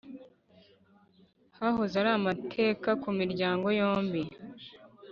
[1.57, 4.21] hahoze ari amateka kumiryango yombi